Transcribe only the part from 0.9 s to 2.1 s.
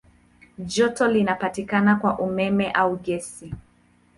linapatikana